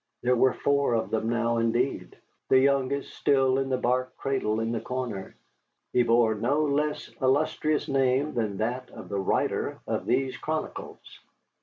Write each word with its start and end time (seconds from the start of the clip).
There 0.23 0.35
were 0.35 0.53
four 0.55 0.95
of 0.95 1.11
them 1.11 1.29
now, 1.29 1.57
indeed, 1.57 2.17
the 2.49 2.57
youngest 2.57 3.13
still 3.13 3.59
in 3.59 3.69
the 3.69 3.77
bark 3.77 4.17
cradle 4.17 4.59
in 4.59 4.71
the 4.71 4.81
corner. 4.81 5.35
He 5.93 6.01
bore 6.01 6.31
a 6.31 6.35
no 6.37 6.63
less 6.63 7.11
illustrious 7.21 7.87
name 7.87 8.33
than 8.33 8.57
that 8.57 8.89
of 8.89 9.09
the 9.09 9.19
writer 9.19 9.79
of 9.85 10.07
these 10.07 10.35
chronicles. 10.37 11.19